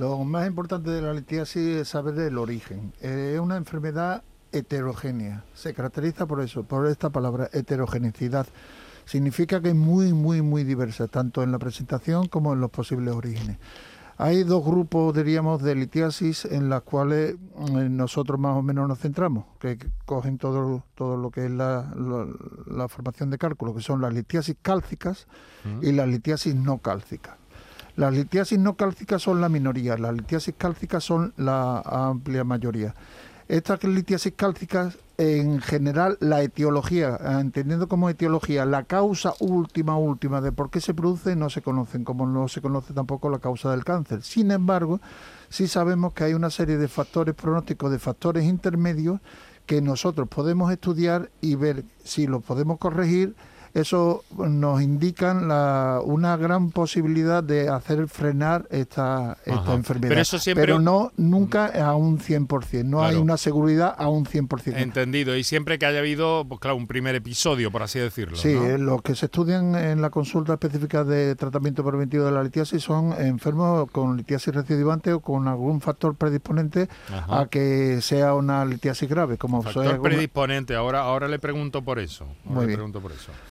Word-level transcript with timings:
Lo 0.00 0.16
más 0.24 0.46
importante 0.46 0.88
de 0.88 1.02
la 1.02 1.12
litiasis 1.12 1.76
es 1.76 1.88
saber 1.88 2.18
el 2.20 2.38
origen. 2.38 2.94
Eh, 3.02 3.32
es 3.34 3.38
una 3.38 3.58
enfermedad 3.58 4.22
heterogénea. 4.50 5.44
Se 5.52 5.74
caracteriza 5.74 6.24
por 6.24 6.40
eso, 6.40 6.62
por 6.62 6.86
esta 6.86 7.10
palabra, 7.10 7.50
heterogenicidad. 7.52 8.46
Significa 9.04 9.60
que 9.60 9.68
es 9.68 9.74
muy, 9.74 10.14
muy, 10.14 10.40
muy 10.40 10.64
diversa, 10.64 11.06
tanto 11.06 11.42
en 11.42 11.52
la 11.52 11.58
presentación 11.58 12.28
como 12.28 12.54
en 12.54 12.60
los 12.60 12.70
posibles 12.70 13.12
orígenes. 13.12 13.58
Hay 14.16 14.42
dos 14.42 14.64
grupos, 14.64 15.14
diríamos, 15.14 15.62
de 15.62 15.74
litiasis 15.74 16.46
en 16.46 16.70
las 16.70 16.80
cuales 16.80 17.34
eh, 17.34 17.88
nosotros 17.90 18.40
más 18.40 18.56
o 18.56 18.62
menos 18.62 18.88
nos 18.88 19.00
centramos, 19.00 19.44
que 19.58 19.76
cogen 20.06 20.38
todo, 20.38 20.82
todo 20.94 21.18
lo 21.18 21.30
que 21.30 21.44
es 21.44 21.50
la, 21.50 21.92
formación 22.88 23.28
de 23.28 23.36
cálculo, 23.36 23.74
que 23.74 23.82
son 23.82 24.00
las 24.00 24.14
litiasis 24.14 24.56
cálcicas 24.62 25.26
y 25.82 25.92
las 25.92 26.08
litiasis 26.08 26.54
no 26.54 26.78
cálcicas. 26.78 27.39
Las 28.00 28.14
litiasis 28.14 28.58
no 28.58 28.76
cálcicas 28.76 29.20
son 29.20 29.42
la 29.42 29.50
minoría, 29.50 29.98
las 29.98 30.14
litiasis 30.14 30.54
cálcicas 30.56 31.04
son 31.04 31.34
la 31.36 31.80
amplia 31.80 32.44
mayoría. 32.44 32.94
Estas 33.46 33.84
litiasis 33.84 34.32
cálcicas, 34.34 34.96
en 35.18 35.60
general, 35.60 36.16
la 36.20 36.40
etiología, 36.40 37.18
entendiendo 37.38 37.88
como 37.88 38.08
etiología, 38.08 38.64
la 38.64 38.84
causa 38.84 39.34
última, 39.40 39.98
última 39.98 40.40
de 40.40 40.50
por 40.50 40.70
qué 40.70 40.80
se 40.80 40.94
produce, 40.94 41.36
no 41.36 41.50
se 41.50 41.60
conocen, 41.60 42.04
como 42.04 42.26
no 42.26 42.48
se 42.48 42.62
conoce 42.62 42.94
tampoco 42.94 43.28
la 43.28 43.38
causa 43.38 43.70
del 43.70 43.84
cáncer. 43.84 44.22
Sin 44.22 44.50
embargo, 44.50 44.98
sí 45.50 45.68
sabemos 45.68 46.14
que 46.14 46.24
hay 46.24 46.32
una 46.32 46.48
serie 46.48 46.78
de 46.78 46.88
factores 46.88 47.34
pronósticos, 47.34 47.90
de 47.90 47.98
factores 47.98 48.44
intermedios, 48.44 49.20
que 49.66 49.82
nosotros 49.82 50.26
podemos 50.26 50.72
estudiar 50.72 51.30
y 51.42 51.54
ver 51.54 51.84
si 52.02 52.26
los 52.26 52.42
podemos 52.42 52.78
corregir 52.78 53.36
eso 53.74 54.24
nos 54.36 54.82
indican 54.82 55.48
la, 55.48 56.00
una 56.04 56.36
gran 56.36 56.70
posibilidad 56.70 57.42
de 57.42 57.68
hacer 57.68 58.08
frenar 58.08 58.66
esta, 58.70 59.38
esta 59.44 59.74
enfermedad. 59.74 60.24
Pero, 60.54 60.80
no 60.80 61.12
nunca 61.16 61.66
a 61.66 61.94
un 61.94 62.18
100%, 62.18 62.84
no 62.84 63.02
hay 63.02 63.16
una 63.16 63.36
seguridad 63.36 63.94
a 63.96 64.08
un 64.08 64.24
100%. 64.24 64.76
Entendido, 64.76 65.36
y 65.36 65.44
siempre 65.44 65.78
que 65.78 65.86
haya 65.86 66.00
habido, 66.00 66.44
pues 66.48 66.60
claro, 66.60 66.76
un 66.76 66.86
primer 66.86 67.14
episodio, 67.14 67.70
por 67.70 67.82
así 67.82 67.98
decirlo. 67.98 68.36
Sí, 68.36 68.48
eh, 68.48 68.78
los 68.78 69.02
que 69.02 69.14
se 69.14 69.26
estudian 69.26 69.74
en 69.74 70.02
la 70.02 70.10
consulta 70.10 70.54
específica 70.54 71.04
de 71.04 71.36
tratamiento 71.36 71.84
preventivo 71.84 72.24
de 72.24 72.32
la 72.32 72.42
litiasis 72.42 72.82
son 72.82 73.12
enfermos 73.12 73.90
con 73.90 74.16
litiasis 74.16 74.54
recidivante 74.54 75.12
o 75.12 75.20
con 75.20 75.48
algún 75.48 75.80
factor 75.80 76.14
predisponente 76.14 76.88
a 77.28 77.46
que 77.50 78.00
sea 78.00 78.34
una 78.34 78.64
litiasis 78.64 79.08
grave. 79.08 79.38
Como 79.38 79.62
factor 79.62 80.00
predisponente, 80.00 80.74
ahora, 80.74 81.00
ahora 81.00 81.28
le 81.28 81.38
pregunto 81.38 81.82
por 81.82 81.98
eso. 81.98 82.26
Muy 82.44 82.66
le 82.66 82.74
pregunto 82.74 83.00
por 83.00 83.12
eso. 83.12 83.30